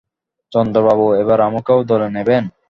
[0.51, 2.43] চন্দ্রবাবু, এবারে আমাকেও দলে নেবেন।